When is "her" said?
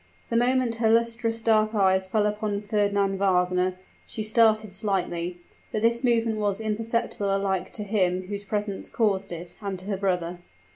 0.77-0.89, 9.85-9.97